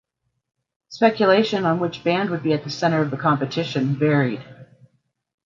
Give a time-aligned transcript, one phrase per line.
[0.89, 4.43] Speculation on which band would be at the center of the competition varied.